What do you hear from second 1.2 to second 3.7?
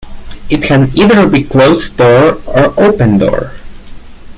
be closed door or open door.